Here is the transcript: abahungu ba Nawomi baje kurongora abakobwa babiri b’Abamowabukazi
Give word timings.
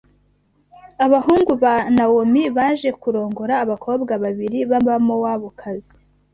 abahungu 1.05 1.51
ba 1.63 1.73
Nawomi 1.95 2.43
baje 2.57 2.89
kurongora 3.01 3.53
abakobwa 3.63 4.13
babiri 4.23 4.59
b’Abamowabukazi 4.69 5.95